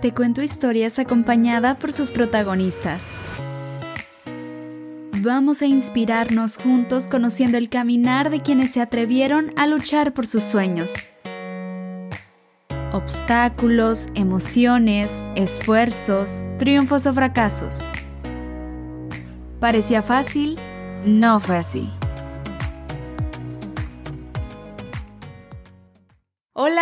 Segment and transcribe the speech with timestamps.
[0.00, 3.16] te cuento historias acompañada por sus protagonistas.
[5.20, 10.44] Vamos a inspirarnos juntos conociendo el caminar de quienes se atrevieron a luchar por sus
[10.44, 11.10] sueños.
[12.92, 17.90] Obstáculos, emociones, esfuerzos, triunfos o fracasos.
[19.60, 20.58] ¿Parecía fácil?
[21.04, 21.90] No fue así.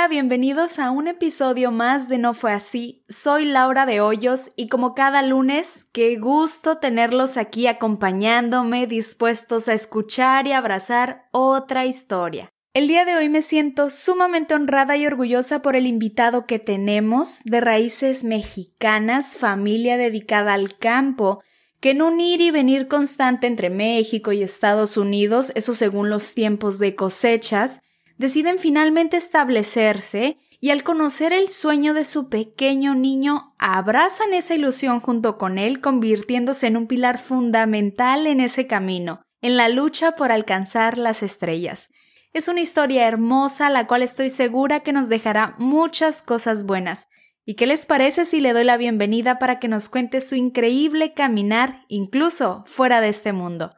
[0.09, 3.03] Bienvenidos a un episodio más de No fue así.
[3.09, 9.75] Soy Laura de Hoyos y como cada lunes, qué gusto tenerlos aquí acompañándome, dispuestos a
[9.75, 12.49] escuchar y abrazar otra historia.
[12.73, 17.41] El día de hoy me siento sumamente honrada y orgullosa por el invitado que tenemos,
[17.43, 21.43] de raíces mexicanas, familia dedicada al campo,
[21.81, 26.33] que en un ir y venir constante entre México y Estados Unidos, eso según los
[26.33, 27.81] tiempos de cosechas,
[28.19, 35.01] deciden finalmente establecerse y al conocer el sueño de su pequeño niño, abrazan esa ilusión
[35.01, 40.33] junto con él, convirtiéndose en un pilar fundamental en ese camino, en la lucha por
[40.33, 41.91] alcanzar las estrellas.
[42.33, 47.09] Es una historia hermosa, la cual estoy segura que nos dejará muchas cosas buenas.
[47.45, 51.15] ¿Y qué les parece si le doy la bienvenida para que nos cuente su increíble
[51.15, 53.73] caminar, incluso fuera de este mundo?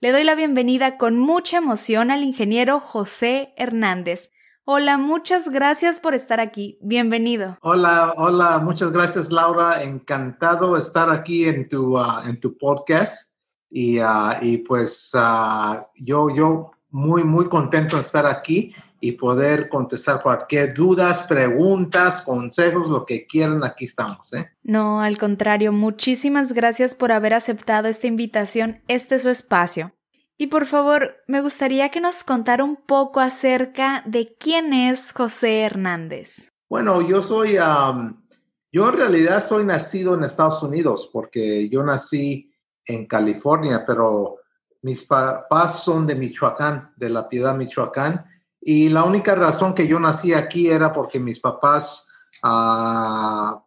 [0.00, 4.30] Le doy la bienvenida con mucha emoción al ingeniero José Hernández.
[4.64, 6.78] Hola, muchas gracias por estar aquí.
[6.80, 7.58] Bienvenido.
[7.62, 9.82] Hola, hola, muchas gracias Laura.
[9.82, 13.32] Encantado estar aquí en tu, ah, en tu podcast.
[13.70, 19.68] Y, ah, y pues ah, yo, yo muy, muy contento de estar aquí y poder
[19.68, 24.32] contestar cualquier dudas, preguntas, consejos, lo que quieran, aquí estamos.
[24.32, 24.50] ¿eh?
[24.62, 28.82] No, al contrario, muchísimas gracias por haber aceptado esta invitación.
[28.88, 29.92] Este es su espacio.
[30.36, 35.62] Y por favor, me gustaría que nos contara un poco acerca de quién es José
[35.62, 36.50] Hernández.
[36.68, 42.52] Bueno, yo soy, yo en realidad soy nacido en Estados Unidos porque yo nací
[42.86, 44.36] en California, pero
[44.82, 48.24] mis papás son de Michoacán, de La Piedad, Michoacán
[48.70, 52.06] y la única razón que yo nací aquí era porque mis papás
[52.42, 53.64] ah,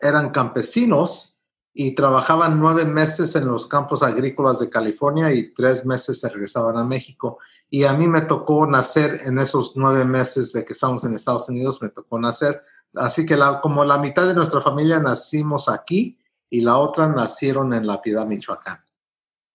[0.00, 1.38] eran campesinos
[1.72, 6.78] y trabajaban nueve meses en los campos agrícolas de California y tres meses se regresaban
[6.78, 7.38] a México.
[7.70, 11.48] Y a mí me tocó nacer en esos nueve meses de que estamos en Estados
[11.48, 12.60] Unidos, me tocó nacer.
[12.94, 16.18] Así que como la mitad de nuestra familia nacimos aquí
[16.50, 18.80] y la otra nacieron en La Piedad, Michoacán.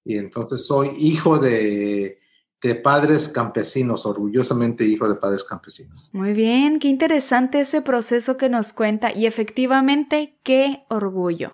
[0.05, 2.21] Y entonces soy hijo de,
[2.61, 6.09] de padres campesinos, orgullosamente hijo de padres campesinos.
[6.11, 11.53] Muy bien, qué interesante ese proceso que nos cuenta y efectivamente qué orgullo.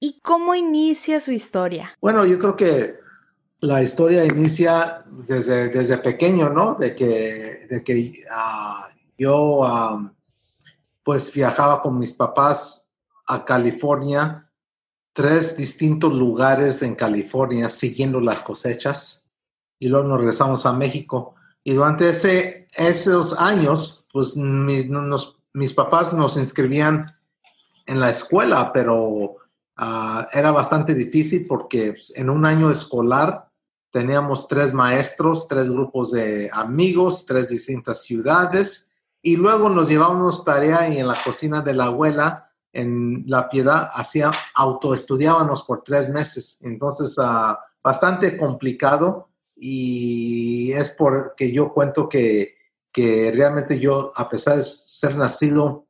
[0.00, 1.96] ¿Y cómo inicia su historia?
[2.00, 2.96] Bueno, yo creo que
[3.60, 6.74] la historia inicia desde, desde pequeño, ¿no?
[6.74, 8.88] De que, de que ah,
[9.18, 10.12] yo
[11.02, 12.88] pues viajaba con mis papás
[13.26, 14.48] a California,
[15.12, 19.24] tres distintos lugares en California siguiendo las cosechas
[19.78, 21.34] y luego nos regresamos a México.
[21.62, 27.14] Y durante ese, esos años, pues mis papás nos inscribían
[27.86, 29.36] en la escuela, pero
[29.76, 33.48] ah, era bastante difícil porque pues, en un año escolar
[33.90, 38.90] teníamos tres maestros, tres grupos de amigos, tres distintas ciudades,
[39.22, 43.90] y luego nos llevábamos tarea y en la cocina de la abuela, en La Piedad,
[43.92, 46.58] hacía, autoestudiábamos por tres meses.
[46.60, 49.27] Entonces, uh, bastante complicado
[49.60, 52.56] y es porque yo cuento que,
[52.92, 55.86] que realmente yo, a pesar de ser nacido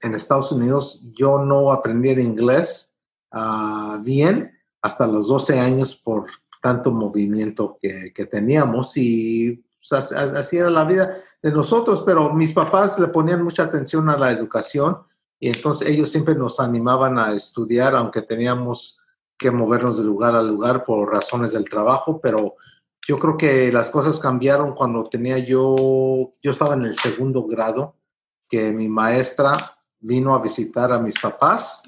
[0.00, 2.94] en Estados Unidos, yo no aprendí el inglés
[3.32, 6.26] uh, bien hasta los 12 años por
[6.60, 12.52] tanto movimiento que, que teníamos y pues, así era la vida de nosotros, pero mis
[12.52, 14.98] papás le ponían mucha atención a la educación
[15.38, 19.00] y entonces ellos siempre nos animaban a estudiar, aunque teníamos
[19.38, 22.54] que movernos de lugar a lugar por razones del trabajo, pero
[23.06, 27.94] yo creo que las cosas cambiaron cuando tenía yo, yo estaba en el segundo grado,
[28.48, 31.84] que mi maestra vino a visitar a mis papás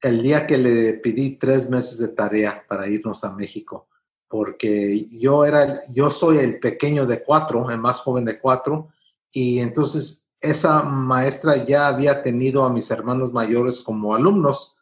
[0.00, 3.86] el día que le pedí tres meses de tarea para irnos a México,
[4.28, 8.88] porque yo era, yo soy el pequeño de cuatro, el más joven de cuatro,
[9.30, 14.76] y entonces esa maestra ya había tenido a mis hermanos mayores como alumnos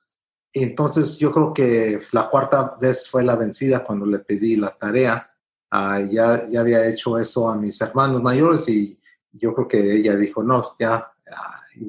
[0.53, 5.31] entonces yo creo que la cuarta vez fue la vencida cuando le pedí la tarea.
[5.71, 8.99] Ah, ya, ya había hecho eso a mis hermanos mayores y
[9.33, 11.13] yo creo que ella dijo, no, ya,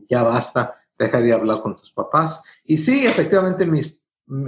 [0.08, 2.44] ya basta, dejaría hablar con tus papás.
[2.64, 3.96] Y sí, efectivamente, mis,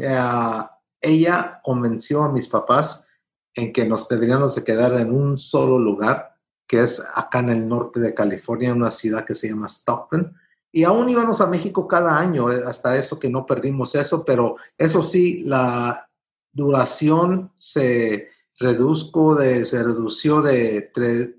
[0.08, 3.08] ah, ella convenció a mis papás
[3.56, 6.38] en que nos deberíamos de quedar en un solo lugar,
[6.68, 10.36] que es acá en el norte de California, una ciudad que se llama Stockton.
[10.76, 14.56] Y aún íbamos a México cada año, eh, hasta eso que no perdimos eso, pero
[14.76, 16.10] eso sí, la
[16.52, 20.92] duración se reduzco de, se redució de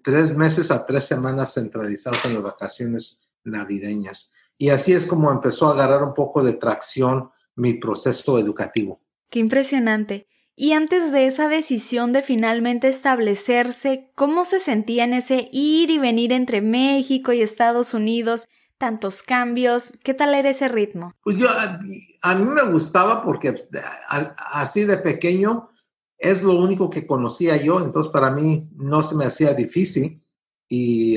[0.03, 4.33] tres meses a tres semanas centralizados en las vacaciones navideñas.
[4.57, 9.01] Y así es como empezó a agarrar un poco de tracción mi proceso educativo.
[9.31, 10.29] Qué impresionante.
[10.57, 15.99] Y antes de esa decisión de finalmente establecerse, ¿cómo se sentía en ese ir y
[15.99, 18.47] venir entre México y Estados Unidos?
[18.79, 21.15] Tantos cambios, ¿qué tal era ese ritmo?
[21.23, 23.69] Pues yo, a, mí me gustaba porque pues,
[24.09, 25.71] así de pequeño
[26.19, 30.23] es lo único que conocía yo, entonces para mí no se me hacía difícil
[30.69, 31.17] y,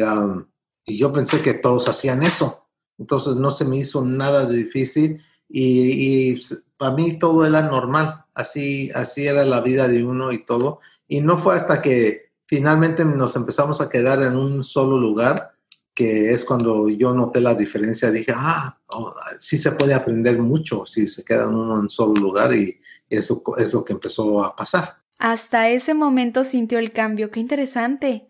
[0.85, 2.67] y yo pensé que todos hacían eso,
[2.97, 6.41] entonces no se me hizo nada de difícil y, y
[6.77, 10.79] para mí todo era normal así, así era la vida de uno y todo.
[11.07, 15.56] Y no fue hasta que finalmente nos empezamos a quedar en un solo lugar
[15.97, 18.11] que es cuando yo noté la diferencia.
[18.11, 21.89] Dije, ah, oh, sí se puede aprender mucho si se queda en uno en un
[21.89, 22.79] solo lugar y
[23.09, 24.97] eso es lo que empezó a pasar.
[25.17, 27.31] Hasta ese momento sintió el cambio.
[27.31, 28.27] Qué interesante.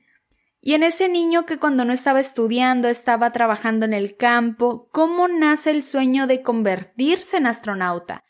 [0.61, 5.27] Y en ese niño que cuando no estaba estudiando estaba trabajando en el campo, ¿cómo
[5.27, 8.23] nace el sueño de convertirse en astronauta?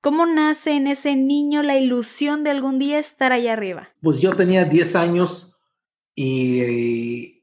[0.00, 3.90] ¿Cómo nace en ese niño la ilusión de algún día estar allá arriba?
[4.02, 5.56] Pues yo tenía 10 años
[6.16, 7.41] y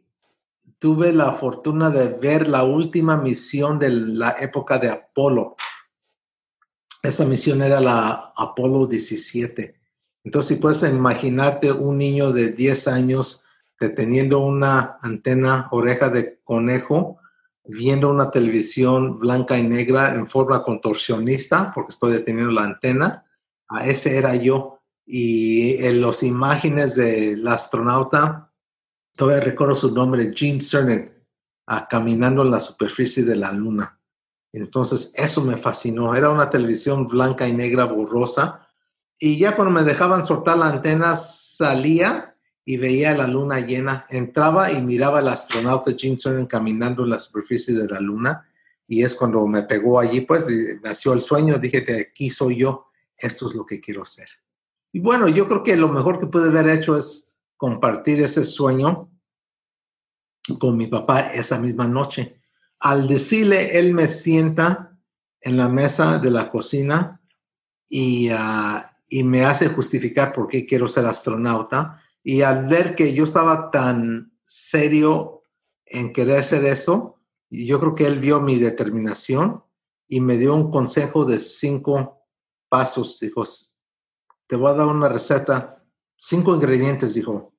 [0.79, 5.57] tuve la fortuna de ver la última misión de la época de Apolo.
[7.03, 9.75] Esa misión era la Apolo 17.
[10.23, 13.43] Entonces, si puedes imaginarte un niño de 10 años
[13.79, 17.19] deteniendo una antena, oreja de conejo,
[17.63, 23.25] viendo una televisión blanca y negra en forma contorsionista, porque estoy deteniendo la antena.
[23.67, 24.79] A ese era yo.
[25.05, 28.48] Y en las imágenes del astronauta,
[29.19, 31.11] todavía recuerdo su nombre, Gene Cernan,
[31.89, 33.99] caminando en la superficie de la luna.
[34.53, 36.15] Entonces, eso me fascinó.
[36.15, 38.65] Era una televisión blanca y negra borrosa.
[39.19, 42.33] Y ya cuando me dejaban soltar la antena, salía
[42.63, 44.05] y veía la luna llena.
[44.09, 48.47] Entraba y miraba al astronauta Gene Cernan caminando en la superficie de la luna.
[48.87, 50.47] Y es cuando me pegó allí, pues
[50.81, 51.59] nació el sueño.
[51.59, 52.85] Dije, de aquí soy yo,
[53.17, 54.29] esto es lo que quiero hacer.
[54.93, 57.28] Y bueno, yo creo que lo mejor que pude haber hecho es
[57.59, 59.11] compartir ese sueño
[60.59, 62.41] con mi papá esa misma noche.
[62.79, 64.97] Al decirle, él me sienta
[65.41, 67.21] en la mesa de la cocina
[67.85, 73.13] y, ah, y me hace justificar por qué quiero ser astronauta y al ver que
[73.13, 75.43] yo estaba tan serio
[75.85, 77.19] en querer ser eso,
[77.49, 79.65] yo creo que él vio mi determinación
[80.07, 82.25] y me dio un consejo de cinco
[82.69, 83.19] pasos.
[83.19, 83.43] Dijo,
[84.47, 85.78] te voy a dar una receta,
[86.19, 87.51] cinco ingredientes, dijo.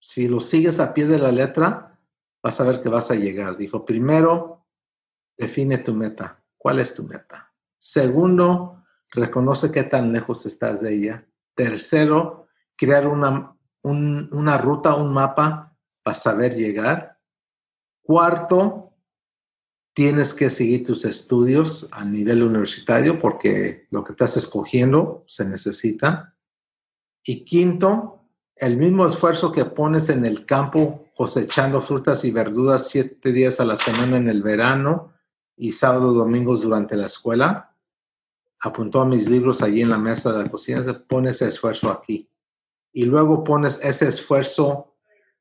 [0.00, 1.98] Si lo sigues a pie de la letra,
[2.40, 3.56] vas a ver que vas a llegar.
[3.56, 4.64] Dijo, primero,
[5.36, 6.44] define tu meta.
[6.56, 7.52] ¿Cuál es tu meta?
[7.76, 11.28] Segundo, reconoce qué tan lejos estás de ella.
[11.56, 12.46] Tercero,
[12.76, 17.18] crear una una ruta, un mapa para saber llegar.
[18.02, 18.94] Cuarto,
[19.94, 26.36] tienes que seguir tus estudios a nivel universitario porque lo que estás escogiendo se necesita.
[27.24, 28.22] Y quinto,
[28.56, 33.64] el mismo esfuerzo que pones en el campo cosechando frutas y verduras siete días a
[33.64, 35.12] la semana en el verano
[35.56, 37.76] y sábado domingos durante la escuela.
[38.60, 41.90] Apuntó a mis libros allí en la mesa de la cocina, se pone ese esfuerzo
[41.90, 42.30] aquí
[42.92, 44.96] y luego pones ese esfuerzo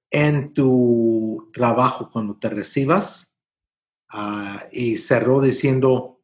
[0.09, 3.33] en tu trabajo cuando te recibas.
[4.09, 6.21] Ah, y cerró diciendo,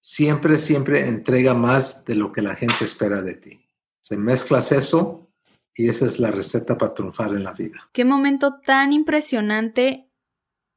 [0.00, 3.65] siempre, siempre entrega más de lo que la gente espera de ti.
[4.06, 5.32] Se mezclas eso
[5.74, 7.90] y esa es la receta para triunfar en la vida.
[7.92, 10.12] Qué momento tan impresionante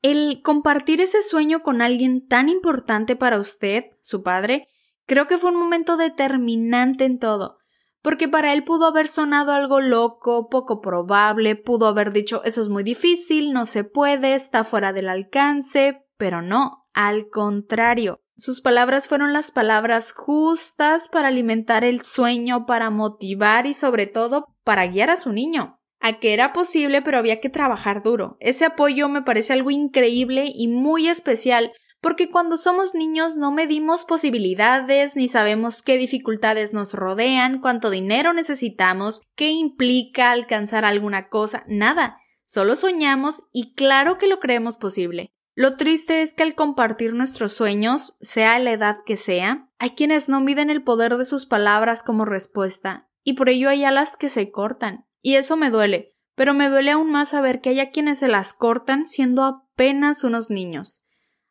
[0.02, 4.68] el compartir ese sueño con alguien tan importante para usted, su padre,
[5.06, 7.60] creo que fue un momento determinante en todo
[8.02, 12.70] porque para él pudo haber sonado algo loco, poco probable, pudo haber dicho eso es
[12.70, 18.24] muy difícil, no se puede, está fuera del alcance, pero no, al contrario.
[18.40, 24.46] Sus palabras fueron las palabras justas para alimentar el sueño, para motivar y sobre todo
[24.64, 25.82] para guiar a su niño.
[26.00, 28.38] A que era posible, pero había que trabajar duro.
[28.40, 34.06] Ese apoyo me parece algo increíble y muy especial porque cuando somos niños no medimos
[34.06, 41.66] posibilidades ni sabemos qué dificultades nos rodean, cuánto dinero necesitamos, qué implica alcanzar alguna cosa,
[41.68, 42.22] nada.
[42.46, 45.34] Solo soñamos y claro que lo creemos posible.
[45.60, 50.30] Lo triste es que al compartir nuestros sueños, sea la edad que sea, hay quienes
[50.30, 54.30] no miden el poder de sus palabras como respuesta, y por ello hay alas que
[54.30, 55.06] se cortan.
[55.22, 58.54] Y eso me duele, pero me duele aún más saber que haya quienes se las
[58.54, 61.06] cortan siendo apenas unos niños.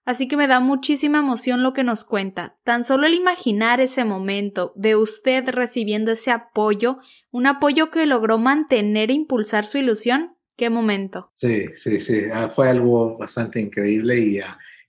[0.06, 2.56] Así que me da muchísima emoción lo que nos cuenta.
[2.64, 6.96] Tan solo el imaginar ese momento de usted recibiendo ese apoyo,
[7.30, 11.30] un apoyo que logró mantener e impulsar su ilusión, qué momento.
[11.34, 14.40] Sí, sí, sí, ah, fue algo bastante increíble y,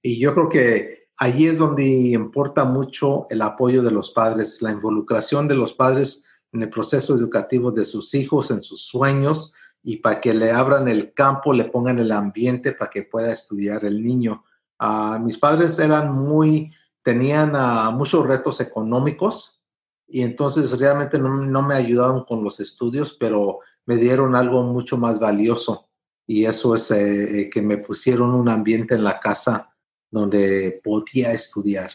[0.02, 4.72] y yo creo que allí es donde importa mucho el apoyo de los padres, la
[4.72, 9.98] involucración de los padres en el proceso educativo de sus hijos, en sus sueños y
[9.98, 14.04] para que le abran el campo, le pongan el ambiente para que pueda estudiar el
[14.04, 14.44] niño
[14.80, 16.72] Ah, mis padres eran muy,
[17.04, 19.62] tenían ah, muchos retos económicos
[20.08, 25.20] y entonces realmente no, me ayudaron con los estudios, pero me dieron algo mucho más
[25.20, 25.90] valioso
[26.28, 29.76] y eso es eh, eh, que me pusieron un ambiente en la casa
[30.12, 31.90] donde podía estudiar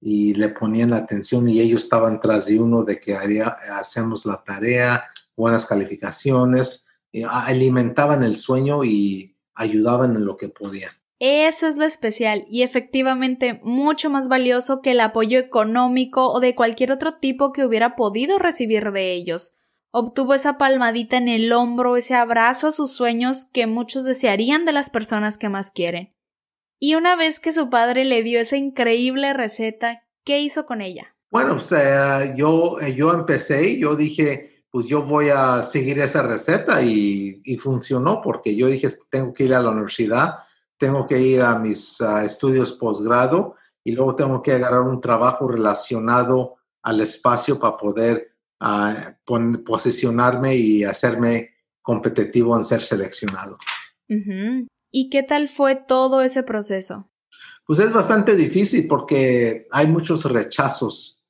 [0.00, 3.48] y le ponían la atención y ellos estaban tras de uno de que haría,
[3.80, 5.02] hacemos la tarea,
[5.36, 6.86] buenas calificaciones,
[7.28, 10.92] alimentaban el sueño y ayudaban en lo que podían.
[11.18, 16.54] Eso es lo especial y efectivamente mucho más valioso que el apoyo económico o de
[16.54, 19.56] cualquier otro tipo que hubiera podido recibir de ellos.
[19.92, 24.72] Obtuvo esa palmadita en el hombro, ese abrazo a sus sueños que muchos desearían de
[24.72, 26.14] las personas que más quieren.
[26.78, 31.16] Y una vez que su padre le dio esa increíble receta, ¿qué hizo con ella?
[31.30, 36.82] Bueno, pues eh, yo, yo empecé, yo dije, pues yo voy a seguir esa receta
[36.82, 40.38] y, y funcionó porque yo dije, tengo que ir a la universidad
[40.80, 43.54] tengo que ir a mis estudios posgrado
[43.84, 48.29] y luego tengo que agarrar un trabajo relacionado al espacio para poder
[49.64, 51.50] posicionarme y hacerme
[51.82, 53.58] competitivo en ser seleccionado.
[54.90, 57.10] ¿Y qué tal fue todo ese proceso?
[57.64, 61.24] Pues es bastante difícil porque hay muchos rechazos.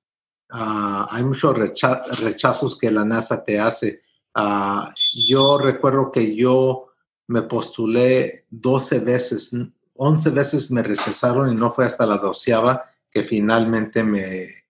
[0.51, 4.03] Ah, hay muchos rechazos que la NASA te hace.
[4.35, 6.87] Ah, yo recuerdo que yo
[7.29, 9.53] me postulé 12 veces,
[9.95, 14.65] 11 veces me rechazaron y no fue hasta la doceava que finalmente me,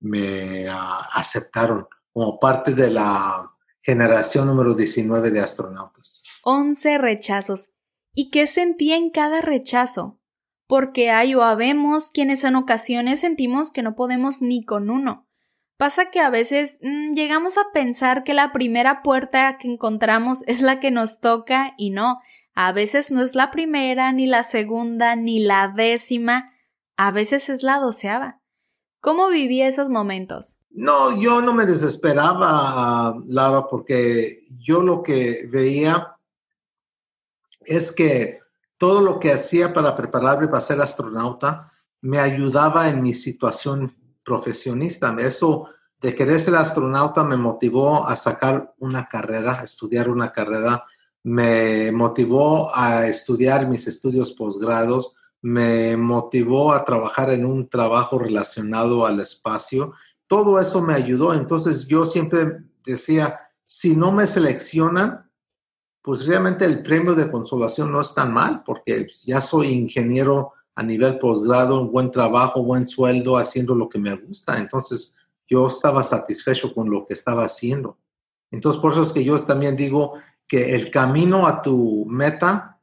[0.00, 1.86] me ah, aceptaron
[2.18, 6.24] como parte de la generación número 19 de astronautas.
[6.42, 7.74] 11 rechazos.
[8.12, 10.18] ¿Y qué sentía en cada rechazo?
[10.66, 15.28] Porque hay o habemos quienes en ocasiones sentimos que no podemos ni con uno.
[15.76, 20.60] Pasa que a veces mm, llegamos a pensar que la primera puerta que encontramos es
[20.60, 22.18] la que nos toca y no,
[22.52, 26.52] a veces no es la primera, ni la segunda, ni la décima,
[26.96, 28.40] a veces es la doceava.
[29.00, 30.66] ¿Cómo vivía esos momentos?
[30.70, 36.16] No, yo no me desesperaba, Laura, porque yo lo que veía
[37.60, 38.40] es que
[38.76, 43.94] todo lo que hacía para prepararme para ser astronauta me ayudaba en mi situación
[44.24, 45.14] profesionista.
[45.18, 45.68] Eso
[46.00, 50.84] de querer ser astronauta me motivó a sacar una carrera, a estudiar una carrera,
[51.24, 59.06] me motivó a estudiar mis estudios posgrados, me motivó a trabajar en un trabajo relacionado
[59.06, 59.92] al espacio.
[60.28, 61.34] Todo eso me ayudó.
[61.34, 65.28] Entonces yo siempre decía, si no me seleccionan,
[66.02, 70.82] pues realmente el premio de consolación no es tan mal, porque ya soy ingeniero a
[70.82, 74.58] nivel posgrado, buen trabajo, buen sueldo, haciendo lo que me gusta.
[74.58, 75.16] Entonces,
[75.48, 77.98] yo estaba satisfecho con lo que estaba haciendo.
[78.50, 80.14] Entonces, por eso es que yo también digo
[80.46, 82.80] que el camino a tu meta,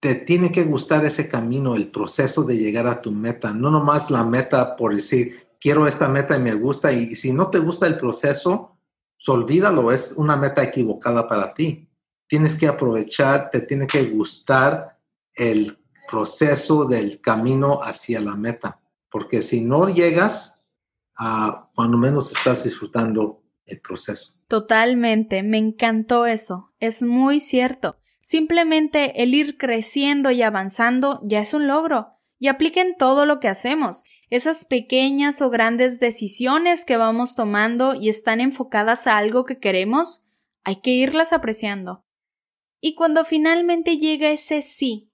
[0.00, 4.10] te tiene que gustar ese camino, el proceso de llegar a tu meta, no nomás
[4.10, 7.86] la meta por decir, quiero esta meta y me gusta, y, si no te gusta
[7.86, 8.76] el proceso,
[9.16, 11.88] pues olvídalo, es una meta equivocada para ti.
[12.26, 14.98] Tienes que aprovechar, te tiene que gustar
[15.34, 15.78] el
[16.10, 18.80] proceso del camino hacia la meta.
[19.08, 20.60] Porque si no llegas,
[21.16, 24.34] a cuando menos estás disfrutando el proceso.
[24.48, 26.72] Totalmente, me encantó eso.
[26.80, 27.96] Es muy cierto.
[28.20, 32.18] Simplemente el ir creciendo y avanzando ya es un logro.
[32.38, 34.04] Y apliquen todo lo que hacemos.
[34.32, 40.26] Esas pequeñas o grandes decisiones que vamos tomando y están enfocadas a algo que queremos,
[40.64, 42.02] hay que irlas apreciando.
[42.80, 45.12] Y cuando finalmente llega ese sí,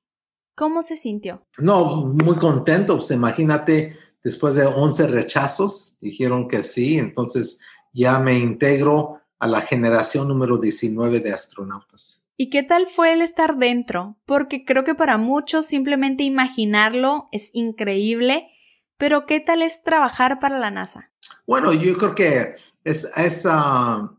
[0.54, 1.46] ¿Cómo se sintió?
[1.58, 2.96] No, muy contento.
[2.96, 7.60] Pues imagínate, después de 11 rechazos, dijeron que sí, entonces
[7.92, 12.24] ya me integro a la generación número 19 de astronautas.
[12.36, 14.16] ¿Y qué tal fue el estar dentro?
[14.26, 18.48] Porque creo que para muchos simplemente imaginarlo es increíble,
[18.98, 21.10] pero ¿qué tal es trabajar para la NASA?
[21.46, 24.10] Bueno, yo creo que es, es, ah,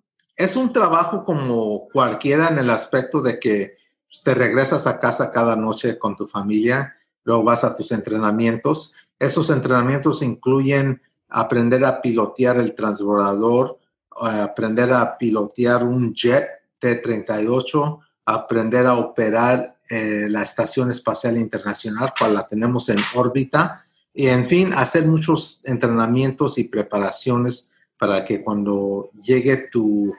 [0.56, 3.78] un trabajo como cualquiera en el aspecto de que
[4.24, 8.96] te regresas a casa cada noche con tu familia, luego vas a tus entrenamientos.
[9.20, 13.78] Esos entrenamientos incluyen aprender a pilotear el transbordador,
[14.24, 16.48] eh, aprender a pilotear un jet
[16.80, 24.28] T-38, aprender a operar eh, la Estación Espacial Internacional, cual la tenemos en órbita, y
[24.28, 30.14] en fin, hacer muchos entrenamientos y preparaciones para que cuando llegue tu,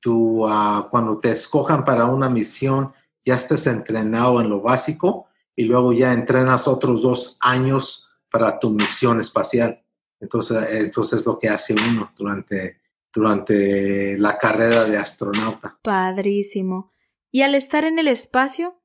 [0.00, 2.92] tu ah, cuando te escojan para una misión,
[3.24, 8.70] ya estés entrenado en lo básico y luego ya entrenas otros dos años para tu
[8.70, 9.82] misión espacial.
[10.20, 12.80] Entonces, entonces es lo que hace uno durante,
[13.12, 15.78] durante la carrera de astronauta.
[15.82, 16.92] Padrísimo.
[17.30, 18.80] Y al estar en el espacio,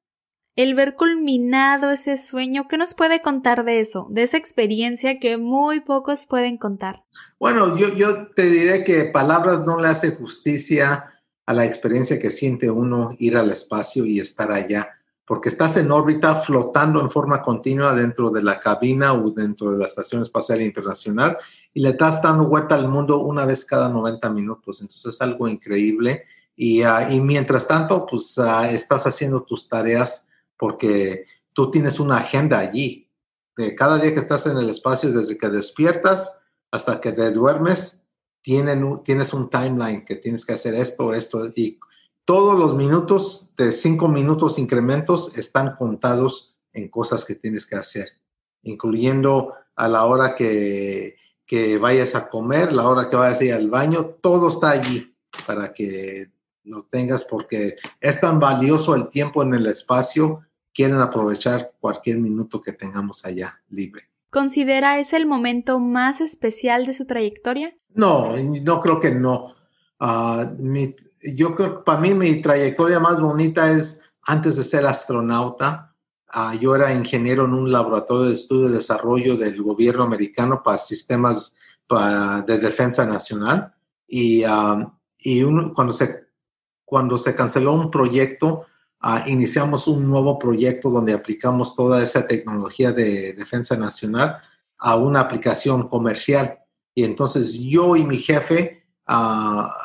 [0.55, 5.37] el ver culminado ese sueño, ¿qué nos puede contar de eso, de esa experiencia que
[5.37, 7.03] muy pocos pueden contar?
[7.39, 11.05] Bueno, yo, te diré que palabras no le hace justicia
[11.45, 14.89] a la experiencia que siente uno ir al espacio y estar allá,
[15.25, 19.77] porque estás en órbita flotando en forma continua dentro de la cabina o dentro de
[19.77, 21.37] la Estación Espacial Internacional
[21.73, 24.81] y le estás dando vuelta al mundo una vez cada 90 minutos.
[24.81, 26.25] Entonces es algo increíble.
[26.55, 30.27] Y, ah, y mientras tanto, pues ah, estás haciendo tus tareas
[30.61, 33.09] porque tú tienes una agenda allí.
[33.57, 36.37] De cada día que estás en el espacio, desde que despiertas
[36.69, 38.03] hasta que te duermes,
[38.41, 41.79] tienen, tienes un timeline que tienes que hacer esto, esto, y
[42.25, 48.09] todos los minutos de cinco minutos incrementos están contados en cosas que tienes que hacer,
[48.61, 51.15] incluyendo a la hora que,
[51.47, 55.15] que vayas a comer, la hora que vayas a ir al baño, todo está allí
[55.47, 56.29] para que
[56.65, 60.41] lo tengas porque es tan valioso el tiempo en el espacio
[60.73, 64.11] quieren aprovechar cualquier minuto que tengamos allá libre.
[64.29, 67.73] ¿Considera ese el momento más especial de su trayectoria?
[67.93, 69.53] No, no creo que no.
[69.99, 70.49] Ah,
[71.35, 75.93] yo creo que para mí mi trayectoria más bonita es antes de ser astronauta.
[76.29, 80.77] Ah, yo era ingeniero en un laboratorio de estudio y desarrollo del gobierno americano para
[80.77, 81.55] sistemas
[82.47, 83.73] de defensa nacional.
[84.07, 86.27] Y, ah, y cuando, se,
[86.85, 88.65] cuando se canceló un proyecto,
[89.03, 94.37] Ah, iniciamos un nuevo proyecto donde aplicamos toda esa tecnología de defensa nacional
[94.77, 96.59] a una aplicación comercial.
[96.93, 99.75] Y entonces yo y mi jefe ah,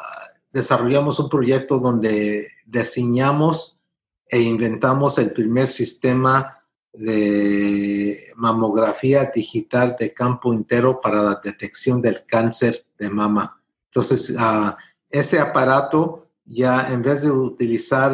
[0.52, 3.80] desarrollamos un proyecto donde diseñamos
[4.28, 12.26] e inventamos el primer sistema de mamografía digital de campo entero para la detección del
[12.26, 13.62] cáncer de mama.
[13.86, 14.76] Entonces, ah,
[15.08, 18.12] ese aparato ya en vez de utilizar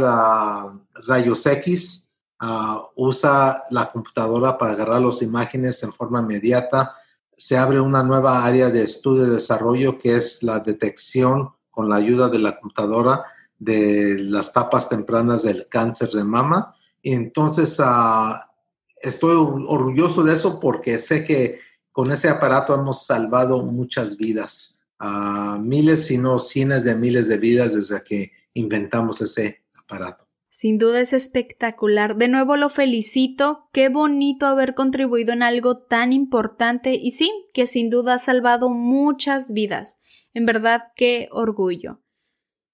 [1.07, 6.97] rayos X, ah, usa la computadora para agarrar las imágenes en forma inmediata.
[7.37, 11.97] Se abre una nueva área de estudio y desarrollo que es la detección con la
[11.97, 13.25] ayuda de la computadora
[13.59, 16.75] de las tapas tempranas del cáncer de mama.
[17.01, 18.51] Y entonces ah,
[18.97, 21.61] estoy orgulloso de eso porque sé que
[21.93, 27.39] con ese aparato hemos salvado muchas vidas, a miles, si no cientos de miles de
[27.39, 30.32] vidas desde que inventamos ese aparato.
[30.55, 32.17] Sin duda es espectacular.
[32.17, 33.71] De nuevo lo felicito.
[33.73, 38.69] Qué bonito haber contribuido en algo tan importante y sí, que sin duda ha salvado
[38.69, 39.99] muchas vidas.
[40.35, 42.03] En verdad, qué orgullo.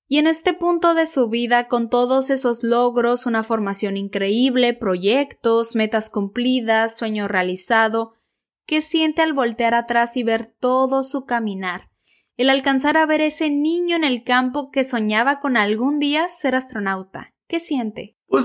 [0.08, 5.76] Y en este punto de su vida, con todos esos logros, una formación increíble, proyectos,
[5.76, 8.14] metas cumplidas, sueño realizado,
[8.66, 11.90] ¿qué siente al voltear atrás y ver todo su caminar?
[12.36, 16.56] El alcanzar a ver ese niño en el campo que soñaba con algún día ser
[16.56, 17.34] astronauta.
[17.48, 18.14] ¿Qué siente?
[18.26, 18.44] Pues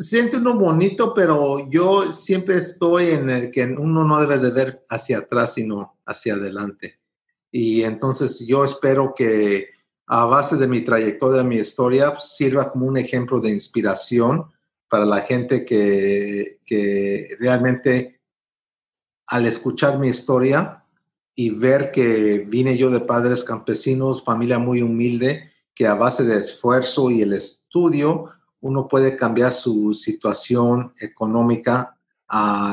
[0.00, 4.86] siente uno bonito, pero yo siempre estoy en el que uno no debe de ver
[4.88, 6.98] hacia atrás, sino hacia adelante.
[7.52, 9.68] Y entonces yo espero que
[10.06, 14.46] a base de mi trayectoria, mi historia, sirva como un ejemplo de inspiración
[14.88, 18.22] para la gente que, que realmente
[19.26, 20.84] al escuchar mi historia
[21.34, 26.38] y ver que vine yo de padres campesinos, familia muy humilde, que a base de
[26.38, 31.96] esfuerzo y el estudio uno puede cambiar su situación económica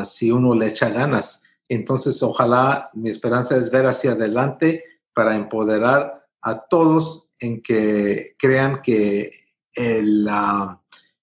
[0.04, 1.42] si uno le echa ganas.
[1.68, 8.82] Entonces, ojalá mi esperanza es ver hacia adelante para empoderar a todos en que crean
[8.82, 9.32] que
[9.74, 10.30] el,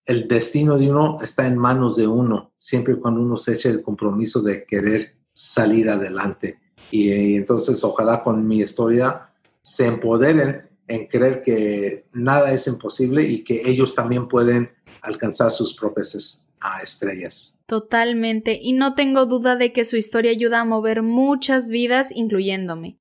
[0.05, 3.83] el destino de uno está en manos de uno, siempre cuando uno se eche el
[3.83, 6.59] compromiso de querer salir adelante.
[6.91, 9.31] Y, y entonces, ojalá con mi historia
[9.63, 15.75] se empoderen en creer que nada es imposible y que ellos también pueden alcanzar sus
[15.75, 16.47] propias
[16.83, 17.59] estrellas.
[17.67, 22.99] Totalmente, y no tengo duda de que su historia ayuda a mover muchas vidas, incluyéndome.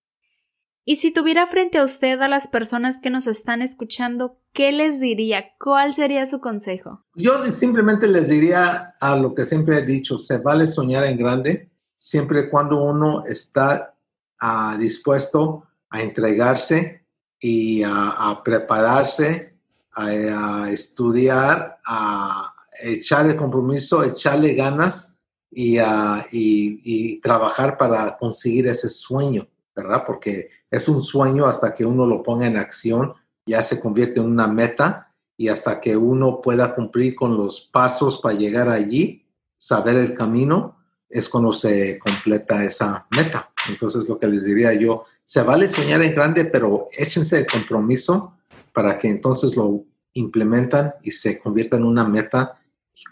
[0.83, 4.99] Y si tuviera frente a usted a las personas que nos están escuchando, ¿qué les
[4.99, 5.51] diría?
[5.59, 7.05] ¿Cuál sería su consejo?
[7.13, 11.69] Yo simplemente les diría a lo que siempre he dicho, se vale soñar en grande,
[11.99, 13.95] siempre cuando uno está
[14.41, 17.00] uh, dispuesto a entregarse
[17.41, 19.55] y a, prepararse,
[19.93, 25.17] a, estudiar, a echarle compromiso, echarle ganas
[25.49, 30.03] y, uh, y, y, trabajar para conseguir ese sueño, ¿verdad?
[30.05, 33.13] Porque es un sueño hasta que uno lo ponga en acción,
[33.45, 38.21] ya se convierte en una meta y hasta que uno pueda cumplir con los pasos
[38.21, 39.25] para llegar allí,
[39.57, 40.77] saber el camino,
[41.09, 43.51] es cuando se completa esa meta.
[43.67, 48.37] Entonces, lo que les diría yo, se vale soñar en grande, pero échense el compromiso
[48.73, 52.59] para que entonces lo implementan y se convierta en una meta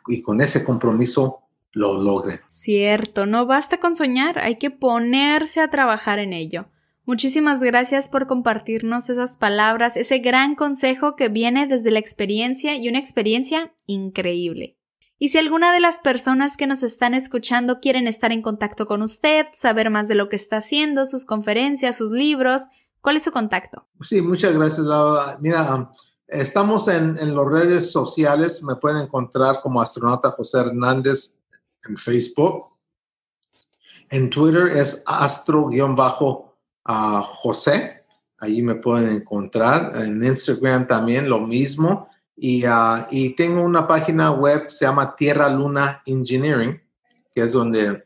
[0.08, 1.43] y con ese compromiso
[1.74, 2.41] lo logren.
[2.50, 6.65] Cierto, no basta con soñar, hay que ponerse a trabajar en ello.
[7.06, 12.88] Muchísimas gracias por compartirnos esas palabras, ese gran consejo que viene desde la experiencia y
[12.88, 14.78] una experiencia increíble.
[15.21, 19.01] Y si alguna de las personas que nos están escuchando quieren estar en contacto con
[19.01, 22.69] usted, saber más de lo que está haciendo, sus conferencias, sus libros,
[23.01, 23.86] ¿cuál es su contacto?
[24.01, 25.38] Sí, muchas gracias, Laura.
[25.41, 25.91] Mira,
[26.25, 31.38] estamos en, las redes sociales, me pueden encontrar como astronauta José Hernández
[31.84, 32.77] en Facebook.
[34.10, 35.65] En Twitter es astro-josé.
[38.38, 39.97] Allí me pueden encontrar.
[39.97, 42.09] En Instagram también lo mismo.
[42.41, 46.82] Y, uh, y, tengo una página web, se llama Tierra Luna Engineering,
[47.36, 48.06] que es donde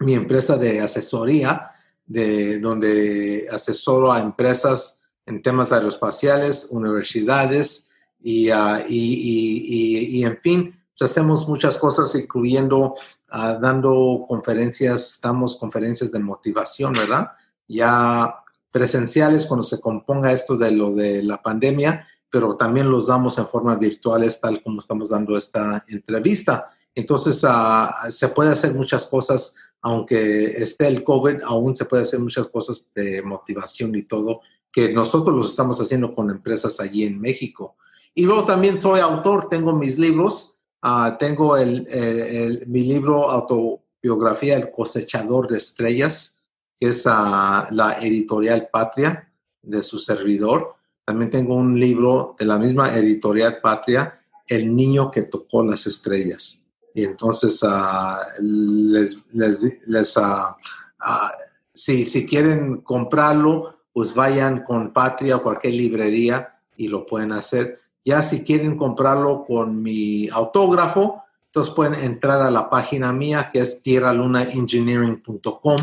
[0.00, 1.70] mi empresa de asesoría,
[2.04, 7.90] de donde asesoro a empresas en temas aeroespaciales, universidades
[8.20, 12.94] y, uh, y, y, en fin, pues, hacemos muchas cosas, incluyendo
[13.32, 17.28] uh, dando conferencias, damos conferencias de motivación, ¿verdad?
[17.66, 18.34] Ya
[18.70, 22.06] presenciales cuando se componga esto de lo de la pandemia,
[22.38, 26.70] pero también los damos en forma virtual, tal como estamos dando esta entrevista.
[26.94, 32.20] Entonces, uh, se puede hacer muchas cosas, aunque esté el COVID, aún se puede hacer
[32.20, 37.20] muchas cosas de motivación y todo, que nosotros los estamos haciendo con empresas allí en
[37.20, 37.76] México.
[38.14, 40.56] Y luego también soy autor, tengo mis libros,
[40.88, 46.40] Ah, tengo el, mi libro autobiografía El cosechador de estrellas,
[46.78, 49.28] que es uh, la editorial Patria
[49.62, 50.75] de su servidor.
[51.06, 56.66] También tengo un libro de la misma editorial Patria, El niño que tocó las estrellas.
[56.92, 60.18] Y entonces uh, les, les
[61.72, 67.80] si, si quieren comprarlo, pues vayan con Patria o cualquier librería y lo pueden hacer.
[68.04, 73.60] Ya si quieren comprarlo con mi autógrafo, entonces pueden entrar a la página mía que
[73.60, 75.76] es tierralunaengineering.com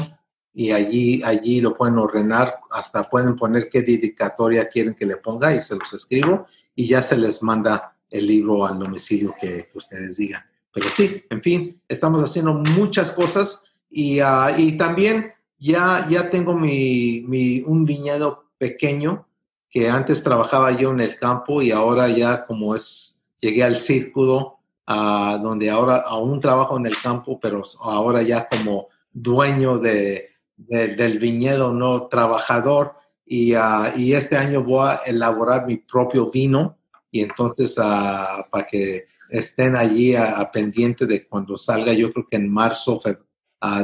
[0.54, 5.54] y allí, allí lo pueden ordenar, hasta pueden poner qué dedicatoria quieren que le ponga
[5.54, 10.18] y se los escribo y ya se les manda el libro al domicilio que, ustedes
[10.18, 10.44] digan.
[10.72, 16.54] Pero sí, en fin, estamos haciendo muchas cosas y, ah, y también ya, ya tengo
[16.54, 19.28] mi, mi, un viñedo pequeño
[19.70, 24.60] que antes trabajaba yo en el campo y ahora ya como es, llegué al círculo,
[24.88, 31.20] uh, donde ahora aún trabajo en el campo, pero ahora ya como dueño de, del
[31.20, 32.96] viñedo, no trabajador.
[33.26, 36.78] Y, uh, y, este año voy a elaborar mi propio vino
[37.10, 42.36] y entonces uh, para que estén allí a, pendiente de cuando salga, yo creo que
[42.36, 43.00] en marzo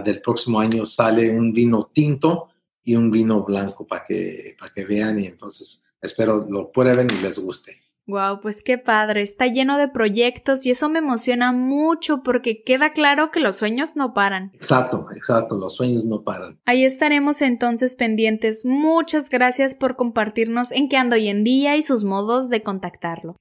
[0.03, 2.49] del próximo año sale un vino tinto
[2.83, 7.21] y un vino blanco para que, para que vean y entonces espero lo prueben y
[7.21, 7.77] les guste.
[8.09, 12.91] Wow, pues qué padre, está lleno de proyectos y eso me emociona mucho porque queda
[12.91, 14.49] claro que los sueños no paran.
[14.55, 16.59] Exacto, exacto, los sueños no paran.
[16.65, 18.65] Ahí estaremos entonces pendientes.
[18.65, 23.35] Muchas gracias por compartirnos en qué anda hoy en día y sus modos de contactarlo.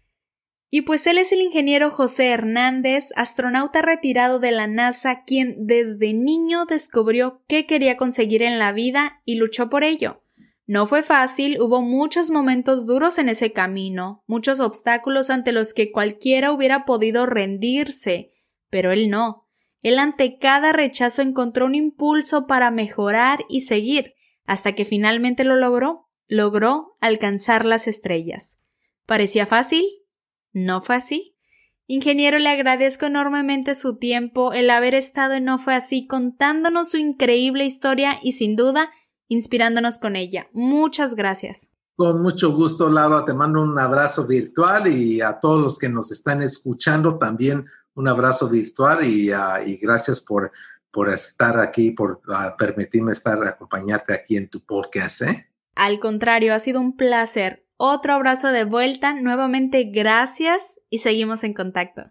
[0.69, 6.13] Y pues él es el ingeniero José Hernández, astronauta retirado de la NASA, quien desde
[6.13, 10.21] niño descubrió qué quería conseguir en la vida y luchó por ello.
[10.69, 15.91] No fue fácil, hubo muchos momentos duros en ese camino, muchos obstáculos ante los que
[15.91, 18.35] cualquiera hubiera podido rendirse,
[18.69, 19.49] pero él no.
[19.81, 24.13] Él ante cada rechazo encontró un impulso para mejorar y seguir,
[24.45, 28.61] hasta que finalmente lo logró, logró alcanzar las estrellas.
[29.07, 29.87] ¿Parecía fácil?
[30.53, 31.35] ¿No fue así?
[31.87, 36.99] Ingeniero, le agradezco enormemente su tiempo, el haber estado en No fue así contándonos su
[36.99, 38.91] increíble historia y sin duda
[39.29, 40.49] inspirándonos con ella.
[40.53, 41.71] Muchas gracias.
[41.95, 43.25] Con mucho gusto, Laura.
[43.25, 47.65] Te mando un abrazo virtual y a todos los que nos están escuchando también
[47.95, 50.53] un abrazo virtual y, ah, gracias por,
[50.93, 55.23] por estar aquí, por ah, permitirme estar, acompañarte aquí en tu podcast.
[55.23, 55.49] ¿eh?
[55.75, 57.67] Al contrario, ha sido un placer.
[57.77, 62.11] Otro abrazo de vuelta, nuevamente gracias y seguimos en contacto.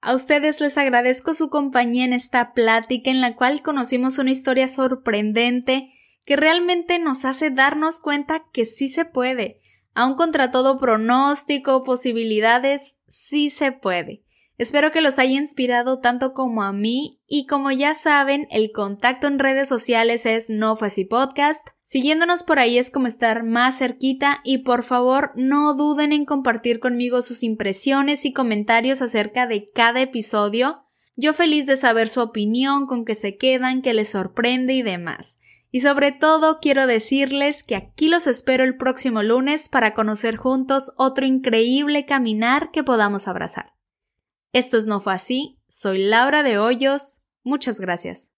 [0.00, 4.68] A ustedes les agradezco su compañía en esta plática en la cual conocimos una historia
[4.68, 5.92] sorprendente
[6.26, 9.62] que realmente nos hace darnos cuenta que sí se puede.
[9.94, 14.24] Aun contra todo pronóstico, posibilidades, sí se puede.
[14.58, 19.26] Espero que los haya inspirado tanto como a mí y como ya saben, el contacto
[19.26, 21.68] en redes sociales es No Fue Podcast.
[21.82, 26.80] Siguiéndonos por ahí es como estar más cerquita y por favor no duden en compartir
[26.80, 30.82] conmigo sus impresiones y comentarios acerca de cada episodio.
[31.16, 35.38] Yo feliz de saber su opinión, con qué se quedan, qué les sorprende y demás.
[35.76, 40.94] Y sobre todo quiero decirles que aquí los espero el próximo lunes para conocer juntos
[40.96, 43.74] otro increíble caminar que podamos abrazar.
[44.54, 48.32] Esto es No fue así, soy Laura de Hoyos, muchas gracias.